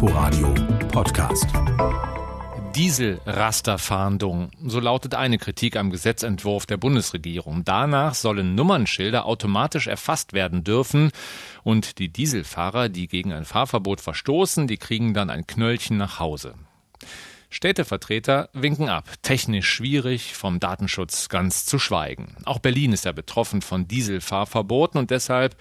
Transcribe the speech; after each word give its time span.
Inforadio 0.00 0.54
Podcast. 0.92 1.48
Dieselrasterfahndung. 2.76 4.52
So 4.64 4.78
lautet 4.78 5.16
eine 5.16 5.38
Kritik 5.38 5.74
am 5.74 5.90
Gesetzentwurf 5.90 6.66
der 6.66 6.76
Bundesregierung. 6.76 7.64
Danach 7.64 8.14
sollen 8.14 8.54
Nummernschilder 8.54 9.26
automatisch 9.26 9.88
erfasst 9.88 10.34
werden 10.34 10.62
dürfen 10.62 11.10
und 11.64 11.98
die 11.98 12.12
Dieselfahrer, 12.12 12.88
die 12.88 13.08
gegen 13.08 13.32
ein 13.32 13.44
Fahrverbot 13.44 14.00
verstoßen, 14.00 14.68
die 14.68 14.76
kriegen 14.76 15.14
dann 15.14 15.30
ein 15.30 15.48
Knöllchen 15.48 15.96
nach 15.96 16.20
Hause. 16.20 16.54
Städtevertreter 17.50 18.50
winken 18.52 18.88
ab. 18.88 19.04
Technisch 19.22 19.68
schwierig, 19.68 20.34
vom 20.34 20.60
Datenschutz 20.60 21.28
ganz 21.28 21.64
zu 21.64 21.78
schweigen. 21.78 22.36
Auch 22.44 22.58
Berlin 22.58 22.92
ist 22.92 23.04
ja 23.04 23.12
betroffen 23.12 23.62
von 23.62 23.88
Dieselfahrverboten 23.88 24.98
und 25.00 25.10
deshalb 25.10 25.56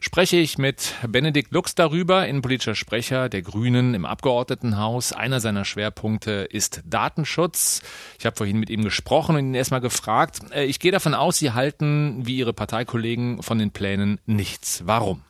spreche 0.00 0.36
ich 0.36 0.58
mit 0.58 0.94
Benedikt 1.06 1.52
Lux 1.52 1.74
darüber, 1.74 2.26
innenpolitischer 2.26 2.74
Sprecher 2.74 3.28
der 3.28 3.42
Grünen 3.42 3.94
im 3.94 4.04
Abgeordnetenhaus. 4.04 5.12
Einer 5.12 5.40
seiner 5.40 5.64
Schwerpunkte 5.64 6.48
ist 6.50 6.82
Datenschutz. 6.84 7.82
Ich 8.18 8.26
habe 8.26 8.36
vorhin 8.36 8.58
mit 8.58 8.70
ihm 8.70 8.82
gesprochen 8.82 9.36
und 9.36 9.46
ihn 9.46 9.54
erstmal 9.54 9.80
gefragt. 9.80 10.40
Äh, 10.52 10.64
ich 10.64 10.80
gehe 10.80 10.92
davon 10.92 11.14
aus, 11.14 11.38
Sie 11.38 11.52
halten, 11.52 12.26
wie 12.26 12.36
Ihre 12.36 12.52
Parteikollegen, 12.52 13.42
von 13.42 13.58
den 13.58 13.70
Plänen 13.70 14.20
nichts. 14.26 14.82
Warum? 14.86 15.22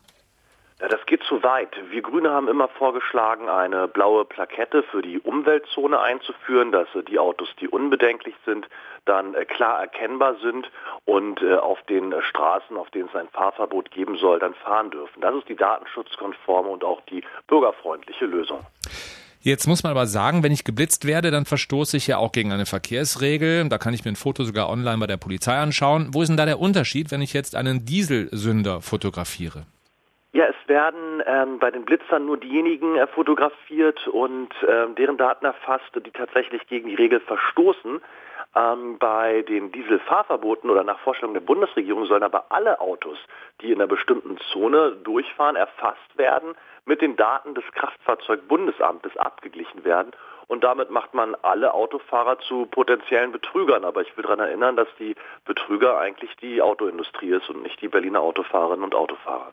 Ja, 0.80 0.88
das 0.88 1.00
geht 1.06 1.17
zu 1.28 1.42
weit. 1.42 1.76
Wir 1.90 2.02
Grüne 2.02 2.30
haben 2.30 2.48
immer 2.48 2.68
vorgeschlagen, 2.68 3.48
eine 3.48 3.86
blaue 3.86 4.24
Plakette 4.24 4.82
für 4.82 5.02
die 5.02 5.20
Umweltzone 5.20 6.00
einzuführen, 6.00 6.72
dass 6.72 6.88
äh, 6.94 7.02
die 7.02 7.18
Autos, 7.18 7.48
die 7.60 7.68
unbedenklich 7.68 8.34
sind, 8.46 8.66
dann 9.04 9.34
äh, 9.34 9.44
klar 9.44 9.80
erkennbar 9.80 10.36
sind 10.42 10.70
und 11.04 11.42
äh, 11.42 11.56
auf 11.56 11.82
den 11.82 12.14
Straßen, 12.20 12.76
auf 12.76 12.90
denen 12.90 13.08
es 13.08 13.14
ein 13.14 13.28
Fahrverbot 13.28 13.90
geben 13.90 14.16
soll, 14.16 14.38
dann 14.38 14.54
fahren 14.54 14.90
dürfen. 14.90 15.20
Das 15.20 15.34
ist 15.34 15.48
die 15.48 15.56
datenschutzkonforme 15.56 16.68
und 16.70 16.82
auch 16.82 17.02
die 17.02 17.22
bürgerfreundliche 17.46 18.24
Lösung. 18.24 18.60
Jetzt 19.40 19.66
muss 19.66 19.82
man 19.82 19.92
aber 19.92 20.06
sagen, 20.06 20.42
wenn 20.42 20.52
ich 20.52 20.64
geblitzt 20.64 21.06
werde, 21.06 21.30
dann 21.30 21.44
verstoße 21.44 21.96
ich 21.96 22.06
ja 22.08 22.18
auch 22.18 22.32
gegen 22.32 22.52
eine 22.52 22.66
Verkehrsregel. 22.66 23.68
Da 23.68 23.78
kann 23.78 23.94
ich 23.94 24.04
mir 24.04 24.10
ein 24.10 24.16
Foto 24.16 24.42
sogar 24.42 24.68
online 24.68 24.98
bei 24.98 25.06
der 25.06 25.16
Polizei 25.16 25.56
anschauen. 25.56 26.08
Wo 26.12 26.22
ist 26.22 26.28
denn 26.28 26.36
da 26.36 26.44
der 26.44 26.58
Unterschied, 26.58 27.10
wenn 27.12 27.22
ich 27.22 27.34
jetzt 27.34 27.54
einen 27.54 27.84
Dieselsünder 27.84 28.80
fotografiere? 28.80 29.66
Ja, 30.32 30.44
es 30.44 30.68
werden 30.68 31.22
ähm, 31.26 31.58
bei 31.58 31.70
den 31.70 31.86
Blitzern 31.86 32.26
nur 32.26 32.36
diejenigen 32.36 32.96
äh, 32.96 33.06
fotografiert 33.06 34.06
und 34.08 34.50
ähm, 34.68 34.94
deren 34.94 35.16
Daten 35.16 35.46
erfasst, 35.46 35.90
die 35.94 36.10
tatsächlich 36.10 36.66
gegen 36.66 36.88
die 36.88 36.96
Regel 36.96 37.20
verstoßen. 37.20 38.02
Ähm, 38.54 38.98
bei 38.98 39.42
den 39.42 39.72
Dieselfahrverboten 39.72 40.68
oder 40.68 40.84
nach 40.84 40.98
Vorstellung 41.00 41.32
der 41.32 41.40
Bundesregierung 41.40 42.04
sollen 42.04 42.22
aber 42.22 42.46
alle 42.50 42.78
Autos, 42.80 43.16
die 43.62 43.72
in 43.72 43.76
einer 43.76 43.86
bestimmten 43.86 44.36
Zone 44.52 44.92
durchfahren, 45.02 45.56
erfasst 45.56 46.16
werden, 46.16 46.54
mit 46.84 47.00
den 47.00 47.16
Daten 47.16 47.54
des 47.54 47.64
Kraftfahrzeugbundesamtes 47.72 49.16
abgeglichen 49.16 49.84
werden. 49.84 50.12
Und 50.46 50.62
damit 50.62 50.90
macht 50.90 51.14
man 51.14 51.36
alle 51.42 51.72
Autofahrer 51.72 52.38
zu 52.40 52.66
potenziellen 52.66 53.32
Betrügern. 53.32 53.84
Aber 53.84 54.02
ich 54.02 54.14
will 54.16 54.24
daran 54.24 54.40
erinnern, 54.40 54.76
dass 54.76 54.88
die 54.98 55.14
Betrüger 55.46 55.98
eigentlich 55.98 56.36
die 56.36 56.60
Autoindustrie 56.60 57.30
ist 57.30 57.48
und 57.48 57.62
nicht 57.62 57.80
die 57.80 57.88
Berliner 57.88 58.20
Autofahrerinnen 58.20 58.84
und 58.84 58.94
Autofahrer. 58.94 59.52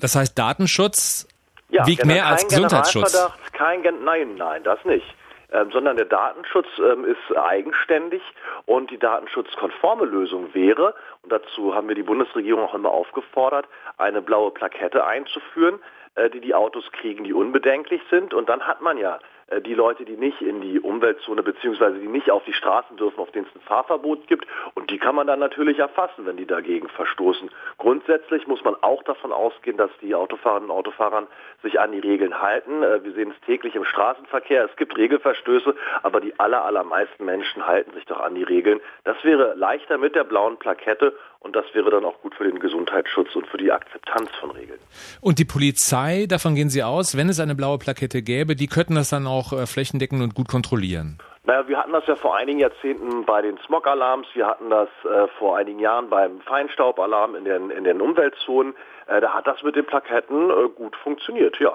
Das 0.00 0.14
heißt, 0.14 0.38
Datenschutz 0.38 1.26
ja, 1.70 1.86
wiegt 1.86 2.04
mehr 2.04 2.26
als 2.26 2.46
Gesundheitsschutz. 2.46 3.28
Kein, 3.52 3.82
nein, 4.04 4.36
nein, 4.36 4.62
das 4.64 4.84
nicht. 4.84 5.06
Ähm, 5.50 5.70
sondern 5.72 5.96
der 5.96 6.04
Datenschutz 6.04 6.66
ähm, 6.78 7.06
ist 7.06 7.36
eigenständig 7.36 8.20
und 8.66 8.90
die 8.90 8.98
datenschutzkonforme 8.98 10.04
Lösung 10.04 10.52
wäre, 10.52 10.94
und 11.22 11.32
dazu 11.32 11.74
haben 11.74 11.88
wir 11.88 11.94
die 11.94 12.02
Bundesregierung 12.02 12.64
auch 12.64 12.74
immer 12.74 12.90
aufgefordert, 12.90 13.66
eine 13.96 14.20
blaue 14.20 14.50
Plakette 14.50 15.06
einzuführen, 15.06 15.78
äh, 16.16 16.28
die 16.28 16.40
die 16.40 16.54
Autos 16.54 16.84
kriegen, 16.92 17.24
die 17.24 17.32
unbedenklich 17.32 18.02
sind. 18.10 18.34
Und 18.34 18.50
dann 18.50 18.66
hat 18.66 18.82
man 18.82 18.98
ja 18.98 19.20
die 19.64 19.74
Leute, 19.74 20.04
die 20.04 20.16
nicht 20.16 20.40
in 20.42 20.60
die 20.60 20.78
Umweltzone 20.80 21.42
beziehungsweise 21.42 21.98
die 21.98 22.06
nicht 22.06 22.30
auf 22.30 22.44
die 22.44 22.52
Straßen 22.52 22.96
dürfen, 22.96 23.18
auf 23.18 23.30
denen 23.30 23.46
es 23.46 23.56
ein 23.56 23.64
Fahrverbot 23.64 24.26
gibt. 24.26 24.46
Und 24.74 24.90
die 24.90 24.98
kann 24.98 25.14
man 25.14 25.26
dann 25.26 25.38
natürlich 25.38 25.78
erfassen, 25.78 26.26
wenn 26.26 26.36
die 26.36 26.46
dagegen 26.46 26.88
verstoßen. 26.88 27.50
Grundsätzlich 27.78 28.46
muss 28.46 28.62
man 28.62 28.74
auch 28.82 29.02
davon 29.04 29.32
ausgehen, 29.32 29.76
dass 29.76 29.90
die 30.02 30.14
Autofahrerinnen 30.14 30.70
und 30.70 30.76
Autofahrer 30.76 31.26
sich 31.62 31.80
an 31.80 31.92
die 31.92 31.98
Regeln 32.00 32.40
halten. 32.40 32.82
Äh, 32.82 33.02
wir 33.04 33.12
sehen 33.12 33.32
es 33.34 33.46
täglich 33.46 33.74
im 33.74 33.84
Straßenverkehr. 33.84 34.64
Es 34.64 34.76
gibt 34.76 34.96
Regelverstöße, 34.96 35.74
aber 36.02 36.20
die 36.20 36.38
aller, 36.38 36.64
allermeisten 36.64 37.24
Menschen 37.24 37.66
halten 37.66 37.92
sich 37.94 38.04
doch 38.04 38.20
an 38.20 38.34
die 38.34 38.44
Regeln. 38.44 38.80
Das 39.04 39.16
wäre 39.22 39.54
leichter 39.54 39.98
mit 39.98 40.14
der 40.14 40.24
blauen 40.24 40.58
Plakette 40.58 41.14
und 41.40 41.54
das 41.54 41.64
wäre 41.72 41.90
dann 41.90 42.04
auch 42.04 42.20
gut 42.20 42.34
für 42.34 42.44
den 42.44 42.58
Gesundheitsschutz 42.58 43.34
und 43.36 43.46
für 43.46 43.58
die 43.58 43.70
Akzeptanz 43.70 44.28
von 44.40 44.50
Regeln. 44.50 44.80
Und 45.20 45.38
die 45.38 45.44
Polizei, 45.44 46.26
davon 46.28 46.56
gehen 46.56 46.68
Sie 46.68 46.82
aus, 46.82 47.16
wenn 47.16 47.28
es 47.28 47.38
eine 47.38 47.54
blaue 47.54 47.78
Plakette 47.78 48.22
gäbe, 48.22 48.56
die 48.56 48.66
könnten 48.66 48.96
das 48.96 49.10
dann 49.10 49.26
auch 49.26 49.37
äh, 49.52 49.66
flächendeckend 49.66 50.22
und 50.22 50.34
gut 50.34 50.48
kontrollieren? 50.48 51.18
Naja, 51.44 51.66
wir 51.66 51.78
hatten 51.78 51.92
das 51.92 52.06
ja 52.06 52.14
vor 52.14 52.36
einigen 52.36 52.58
Jahrzehnten 52.60 53.24
bei 53.24 53.40
den 53.40 53.58
Smog-Alarms, 53.66 54.26
wir 54.34 54.46
hatten 54.46 54.68
das 54.68 54.88
äh, 55.04 55.28
vor 55.38 55.56
einigen 55.56 55.80
Jahren 55.80 56.10
beim 56.10 56.40
Feinstaubalarm 56.42 57.34
in 57.34 57.44
den, 57.44 57.70
in 57.70 57.84
den 57.84 58.02
Umweltzonen. 58.02 58.74
Äh, 59.06 59.22
da 59.22 59.32
hat 59.32 59.46
das 59.46 59.62
mit 59.62 59.74
den 59.74 59.86
Plaketten 59.86 60.50
äh, 60.50 60.68
gut 60.76 60.94
funktioniert, 60.96 61.56
ja. 61.58 61.72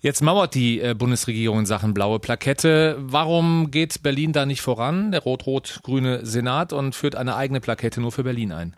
Jetzt 0.00 0.20
mauert 0.20 0.54
die 0.54 0.80
äh, 0.80 0.94
Bundesregierung 0.94 1.60
in 1.60 1.66
Sachen 1.66 1.94
blaue 1.94 2.20
Plakette. 2.20 2.96
Warum 3.00 3.70
geht 3.70 4.02
Berlin 4.02 4.32
da 4.32 4.44
nicht 4.44 4.60
voran, 4.60 5.10
der 5.10 5.22
rot-rot-grüne 5.22 6.26
Senat, 6.26 6.72
und 6.72 6.94
führt 6.94 7.16
eine 7.16 7.36
eigene 7.36 7.60
Plakette 7.60 8.00
nur 8.00 8.12
für 8.12 8.22
Berlin 8.22 8.52
ein? 8.52 8.76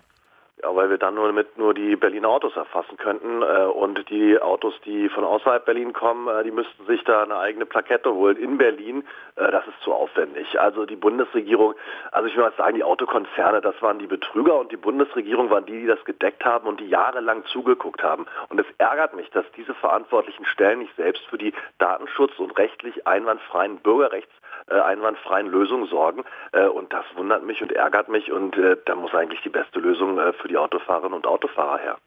Ja, 0.67 0.75
weil 0.75 0.91
wir 0.91 0.99
dann 0.99 1.15
nur 1.15 1.33
mit 1.33 1.57
nur 1.57 1.75
die 1.75 1.95
Berliner 1.95 2.29
Autos 2.29 2.57
erfassen 2.57 2.97
könnten 2.97 3.41
äh, 3.41 3.67
und 3.67 4.11
die 4.11 4.37
Autos, 4.41 4.75
die 4.85 5.09
von 5.09 5.23
außerhalb 5.23 5.65
Berlin 5.65 5.93
kommen, 5.93 6.27
äh, 6.27 6.43
die 6.43 6.51
müssten 6.51 6.87
sich 6.87 7.05
da 7.05 7.23
eine 7.23 7.39
eigene 7.39 7.67
Plakette 7.67 8.13
holen 8.13 8.37
in 8.37 8.59
Berlin. 8.59 9.05
Äh, 9.37 9.51
das 9.51 9.67
ist 9.67 9.81
zu 9.83 9.93
aufwendig. 9.93 10.59
Also 10.59 10.87
die 10.87 10.97
Bundesregierung, 10.97 11.75
also 12.11 12.29
ich 12.29 12.37
will 12.37 12.43
mal 12.43 12.53
sagen, 12.57 12.77
die 12.77 12.85
Autokonzerne, 12.85 13.61
das 13.61 13.81
waren 13.83 13.99
die 13.99 14.07
Betrüger 14.07 14.59
und 14.59 14.73
die 14.73 14.77
Bundesregierung 14.77 15.51
waren 15.51 15.67
die, 15.67 15.81
die 15.81 15.87
das 15.87 16.05
gedeckt 16.05 16.45
haben 16.45 16.67
und 16.67 16.81
die 16.81 16.89
jahrelang 16.89 17.45
zugeguckt 17.47 18.03
haben. 18.03 18.27
Und 18.49 18.61
es 18.61 18.67
ärgert 18.79 19.15
mich, 19.15 19.31
dass 19.31 19.45
diese 19.57 19.75
verantwortlichen 19.75 20.45
Stellen 20.47 20.81
nicht 20.81 20.95
selbst 20.97 21.25
für 21.27 21.39
die 21.39 21.53
Datenschutz 21.79 22.39
und 22.39 22.57
rechtlich 22.59 23.07
einwandfreien 23.07 23.79
Bürgerrechts 23.79 24.33
einwandfreien 24.69 25.47
Lösungen 25.49 25.87
sorgen. 25.87 26.25
Äh, 26.53 26.67
und 26.67 26.93
das 26.93 27.05
wundert 27.15 27.45
mich 27.45 27.63
und 27.63 27.73
ärgert 27.73 28.09
mich 28.09 28.33
und 28.33 28.57
äh, 28.57 28.77
da 28.85 28.97
muss 28.97 29.15
eigentlich 29.15 29.43
die 29.43 29.49
beste 29.49 29.79
Lösung 29.79 30.19
für 30.41 30.49
die 30.49 30.57
Autofahrerinnen 30.57 31.15
und 31.15 31.27
Autofahrer 31.27 31.79
her. 31.79 31.99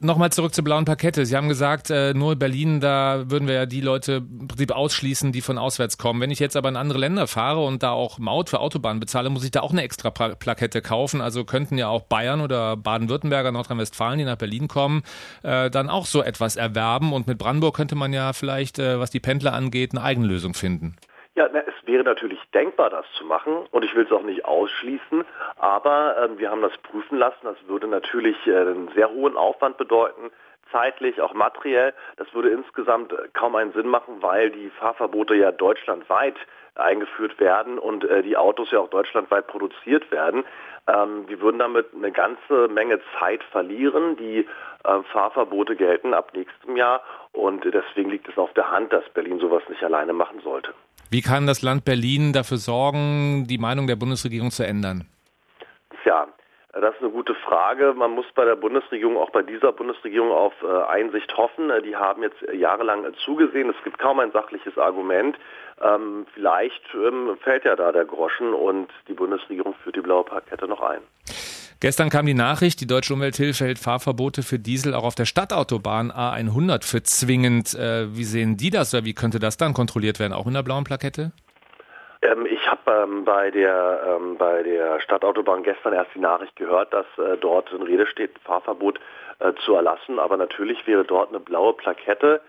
Nochmal 0.00 0.32
zurück 0.32 0.54
zur 0.54 0.64
blauen 0.64 0.84
Plakette. 0.84 1.24
Sie 1.24 1.36
haben 1.36 1.48
gesagt, 1.48 1.88
nur 1.88 2.36
Berlin, 2.36 2.80
da 2.80 3.30
würden 3.30 3.46
wir 3.46 3.54
ja 3.54 3.64
die 3.64 3.80
Leute 3.80 4.24
im 4.28 4.48
Prinzip 4.48 4.72
ausschließen, 4.72 5.32
die 5.32 5.40
von 5.40 5.56
auswärts 5.56 5.96
kommen. 5.96 6.20
Wenn 6.20 6.32
ich 6.32 6.40
jetzt 6.40 6.56
aber 6.56 6.68
in 6.68 6.76
andere 6.76 6.98
Länder 6.98 7.26
fahre 7.26 7.64
und 7.64 7.82
da 7.82 7.92
auch 7.92 8.18
Maut 8.18 8.50
für 8.50 8.60
Autobahnen 8.60 9.00
bezahle, 9.00 9.30
muss 9.30 9.44
ich 9.44 9.52
da 9.52 9.60
auch 9.60 9.70
eine 9.70 9.82
extra 9.82 10.10
Plakette 10.10 10.82
kaufen. 10.82 11.20
Also 11.22 11.44
könnten 11.44 11.78
ja 11.78 11.88
auch 11.88 12.02
Bayern 12.02 12.42
oder 12.42 12.76
Baden-Württemberger, 12.76 13.52
Nordrhein-Westfalen, 13.52 14.18
die 14.18 14.24
nach 14.24 14.36
Berlin 14.36 14.68
kommen, 14.68 15.04
dann 15.42 15.88
auch 15.88 16.06
so 16.06 16.22
etwas 16.22 16.56
erwerben. 16.56 17.12
Und 17.12 17.26
mit 17.26 17.38
Brandenburg 17.38 17.76
könnte 17.76 17.94
man 17.94 18.12
ja 18.12 18.32
vielleicht, 18.34 18.78
was 18.78 19.10
die 19.10 19.20
Pendler 19.20 19.54
angeht, 19.54 19.92
eine 19.92 20.02
Eigenlösung 20.02 20.54
finden. 20.54 20.96
Ja, 21.36 21.48
na, 21.52 21.60
es 21.60 21.74
wäre 21.84 22.04
natürlich 22.04 22.38
denkbar, 22.52 22.90
das 22.90 23.06
zu 23.18 23.24
machen 23.24 23.66
und 23.72 23.84
ich 23.84 23.92
will 23.96 24.04
es 24.04 24.12
auch 24.12 24.22
nicht 24.22 24.44
ausschließen, 24.44 25.24
aber 25.56 26.16
äh, 26.16 26.38
wir 26.38 26.48
haben 26.48 26.62
das 26.62 26.76
prüfen 26.78 27.18
lassen. 27.18 27.40
Das 27.42 27.56
würde 27.66 27.88
natürlich 27.88 28.36
äh, 28.46 28.56
einen 28.56 28.88
sehr 28.94 29.10
hohen 29.10 29.36
Aufwand 29.36 29.76
bedeuten, 29.76 30.30
zeitlich, 30.74 31.20
auch 31.20 31.34
materiell. 31.34 31.94
Das 32.16 32.26
würde 32.34 32.50
insgesamt 32.50 33.12
äh, 33.12 33.28
kaum 33.32 33.54
einen 33.54 33.72
Sinn 33.72 33.86
machen, 33.86 34.16
weil 34.20 34.50
die 34.50 34.70
Fahrverbote 34.70 35.34
ja 35.34 35.52
deutschlandweit 35.52 36.34
eingeführt 36.74 37.38
werden 37.38 37.78
und 37.78 38.04
äh, 38.04 38.22
die 38.22 38.36
Autos 38.36 38.70
ja 38.72 38.80
auch 38.80 38.90
deutschlandweit 38.90 39.46
produziert 39.46 40.10
werden. 40.10 40.44
Ähm, 40.88 41.28
wir 41.28 41.40
würden 41.40 41.60
damit 41.60 41.86
eine 41.94 42.10
ganze 42.10 42.68
Menge 42.68 43.00
Zeit 43.18 43.42
verlieren. 43.52 44.16
Die 44.16 44.40
äh, 44.84 45.02
Fahrverbote 45.12 45.76
gelten 45.76 46.12
ab 46.12 46.32
nächstem 46.34 46.76
Jahr 46.76 47.00
und 47.32 47.64
deswegen 47.64 48.10
liegt 48.10 48.28
es 48.28 48.36
auf 48.36 48.52
der 48.54 48.70
Hand, 48.70 48.92
dass 48.92 49.04
Berlin 49.14 49.38
sowas 49.38 49.62
nicht 49.68 49.84
alleine 49.84 50.12
machen 50.12 50.40
sollte. 50.42 50.74
Wie 51.10 51.22
kann 51.22 51.46
das 51.46 51.62
Land 51.62 51.84
Berlin 51.84 52.32
dafür 52.32 52.56
sorgen, 52.56 53.46
die 53.48 53.58
Meinung 53.58 53.86
der 53.86 53.96
Bundesregierung 53.96 54.50
zu 54.50 54.66
ändern? 54.66 55.06
Das 56.80 56.92
ist 56.96 57.02
eine 57.02 57.10
gute 57.10 57.36
Frage. 57.36 57.94
Man 57.94 58.10
muss 58.10 58.26
bei 58.34 58.44
der 58.44 58.56
Bundesregierung, 58.56 59.16
auch 59.16 59.30
bei 59.30 59.42
dieser 59.42 59.70
Bundesregierung, 59.70 60.32
auf 60.32 60.52
äh, 60.62 60.82
Einsicht 60.88 61.36
hoffen. 61.36 61.70
Äh, 61.70 61.82
die 61.82 61.94
haben 61.94 62.22
jetzt 62.22 62.42
jahrelang 62.52 63.06
zugesehen. 63.24 63.70
Es 63.70 63.84
gibt 63.84 63.98
kaum 63.98 64.18
ein 64.18 64.32
sachliches 64.32 64.76
Argument. 64.76 65.38
Ähm, 65.80 66.26
vielleicht 66.34 66.82
ähm, 66.94 67.36
fällt 67.42 67.64
ja 67.64 67.76
da 67.76 67.92
der 67.92 68.04
Groschen 68.04 68.52
und 68.54 68.88
die 69.06 69.12
Bundesregierung 69.12 69.74
führt 69.84 69.94
die 69.94 70.00
blaue 70.00 70.24
Parkette 70.24 70.66
noch 70.66 70.80
ein. 70.80 71.00
Gestern 71.78 72.10
kam 72.10 72.26
die 72.26 72.34
Nachricht, 72.34 72.80
die 72.80 72.86
Deutsche 72.86 73.14
Umwelthilfe 73.14 73.66
hält 73.66 73.78
Fahrverbote 73.78 74.42
für 74.42 74.58
Diesel 74.58 74.94
auch 74.94 75.04
auf 75.04 75.14
der 75.14 75.26
Stadtautobahn 75.26 76.10
A100 76.10 76.84
für 76.84 77.02
zwingend. 77.04 77.74
Äh, 77.74 78.16
wie 78.16 78.24
sehen 78.24 78.56
die 78.56 78.70
das 78.70 78.92
oder 78.92 79.04
wie 79.04 79.14
könnte 79.14 79.38
das 79.38 79.56
dann 79.56 79.74
kontrolliert 79.74 80.18
werden, 80.18 80.32
auch 80.32 80.46
in 80.48 80.54
der 80.54 80.62
blauen 80.62 80.84
Plakette? 80.84 81.32
Ich 82.64 82.70
habe 82.70 82.90
ähm, 82.90 83.26
bei 83.26 83.50
der 83.50 84.16
ähm, 84.16 84.38
bei 84.38 84.62
der 84.62 84.98
Stadtautobahn 85.00 85.64
gestern 85.64 85.92
erst 85.92 86.14
die 86.14 86.20
Nachricht 86.20 86.56
gehört, 86.56 86.94
dass 86.94 87.04
äh, 87.18 87.36
dort 87.36 87.70
in 87.72 87.82
Rede 87.82 88.06
steht, 88.06 88.38
Fahrverbot 88.38 88.98
äh, 89.40 89.52
zu 89.66 89.74
erlassen. 89.74 90.18
Aber 90.18 90.38
natürlich 90.38 90.86
wäre 90.86 91.04
dort 91.04 91.28
eine 91.28 91.40
blaue 91.40 91.74
Plakette 91.74 92.40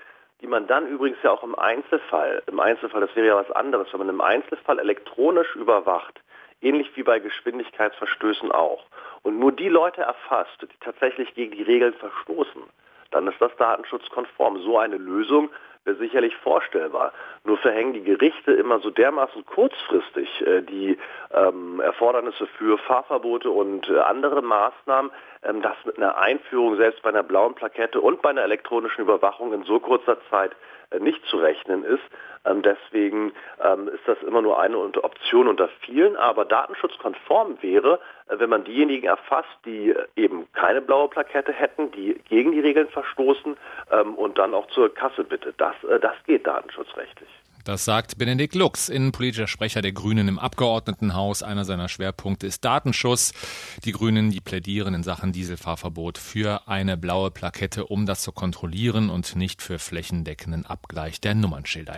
die 0.41 0.47
man 0.47 0.67
dann 0.67 0.87
übrigens 0.87 1.17
ja 1.23 1.31
auch 1.31 1.43
im 1.43 1.57
Einzelfall, 1.57 2.43
im 2.47 2.59
Einzelfall, 2.59 3.01
das 3.01 3.15
wäre 3.15 3.27
ja 3.27 3.35
was 3.35 3.49
anderes, 3.51 3.87
wenn 3.91 3.99
man 3.99 4.09
im 4.09 4.21
Einzelfall 4.21 4.79
elektronisch 4.79 5.55
überwacht, 5.55 6.21
ähnlich 6.61 6.91
wie 6.95 7.03
bei 7.03 7.19
Geschwindigkeitsverstößen 7.19 8.51
auch, 8.51 8.85
und 9.23 9.39
nur 9.39 9.51
die 9.51 9.69
Leute 9.69 10.01
erfasst, 10.01 10.61
die 10.61 10.67
tatsächlich 10.81 11.33
gegen 11.35 11.55
die 11.55 11.63
Regeln 11.63 11.93
verstoßen, 11.93 12.61
dann 13.11 13.27
ist 13.27 13.39
das 13.39 13.55
datenschutzkonform. 13.57 14.61
So 14.61 14.77
eine 14.77 14.97
Lösung 14.97 15.49
sicherlich 15.93 16.35
vorstellbar. 16.37 17.13
Nur 17.43 17.57
verhängen 17.57 17.93
die 17.93 18.03
Gerichte 18.03 18.51
immer 18.51 18.79
so 18.79 18.89
dermaßen 18.89 19.45
kurzfristig 19.45 20.41
äh, 20.41 20.61
die 20.61 20.97
ähm, 21.33 21.79
Erfordernisse 21.79 22.47
für 22.57 22.77
Fahrverbote 22.79 23.51
und 23.51 23.87
äh, 23.89 23.99
andere 23.99 24.41
Maßnahmen, 24.41 25.11
ähm, 25.43 25.61
dass 25.61 25.75
mit 25.85 25.97
einer 25.97 26.17
Einführung 26.17 26.77
selbst 26.77 27.03
bei 27.03 27.09
einer 27.09 27.23
blauen 27.23 27.53
Plakette 27.53 28.01
und 28.01 28.21
bei 28.21 28.29
einer 28.29 28.43
elektronischen 28.43 29.01
Überwachung 29.01 29.53
in 29.53 29.63
so 29.63 29.79
kurzer 29.79 30.17
Zeit 30.29 30.55
nicht 30.99 31.25
zu 31.25 31.37
rechnen 31.37 31.83
ist. 31.83 32.03
Ähm, 32.45 32.61
deswegen 32.61 33.33
ähm, 33.63 33.87
ist 33.87 34.07
das 34.07 34.21
immer 34.21 34.41
nur 34.41 34.59
eine 34.59 34.77
Option 34.77 35.47
unter 35.47 35.67
vielen, 35.81 36.15
aber 36.15 36.45
datenschutzkonform 36.45 37.57
wäre, 37.61 37.99
äh, 38.29 38.37
wenn 38.39 38.49
man 38.49 38.63
diejenigen 38.63 39.07
erfasst, 39.07 39.49
die 39.65 39.89
äh, 39.89 40.05
eben 40.15 40.47
keine 40.53 40.81
blaue 40.81 41.09
Plakette 41.09 41.51
hätten, 41.51 41.91
die 41.91 42.15
gegen 42.29 42.51
die 42.51 42.59
Regeln 42.59 42.87
verstoßen 42.87 43.57
und 44.15 44.37
dann 44.37 44.53
auch 44.53 44.67
zur 44.67 44.93
Kasse 44.93 45.23
bitte. 45.23 45.53
Das, 45.57 45.75
das 46.01 46.15
geht 46.25 46.47
datenschutzrechtlich. 46.47 47.29
Das 47.65 47.83
sagt 47.83 48.19
Benedikt 48.19 48.53
Lux, 48.53 48.89
innenpolitischer 48.89 49.47
Sprecher 49.47 49.81
der 49.81 49.91
Grünen 49.91 50.27
im 50.27 50.37
Abgeordnetenhaus. 50.37 51.41
Einer 51.41 51.65
seiner 51.65 51.89
Schwerpunkte 51.89 52.45
ist 52.45 52.63
Datenschutz. 52.63 53.33
Die 53.83 53.91
Grünen, 53.91 54.29
die 54.29 54.39
plädieren 54.39 54.93
in 54.93 55.01
Sachen 55.01 55.33
Dieselfahrverbot 55.33 56.19
für 56.19 56.67
eine 56.67 56.95
blaue 56.95 57.31
Plakette, 57.31 57.87
um 57.87 58.05
das 58.05 58.21
zu 58.21 58.31
kontrollieren 58.31 59.09
und 59.09 59.35
nicht 59.35 59.63
für 59.63 59.79
flächendeckenden 59.79 60.67
Abgleich 60.67 61.19
der 61.21 61.33
Nummernschilder. 61.33 61.97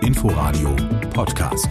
Inforadio 0.00 0.74
Podcast. 1.12 1.68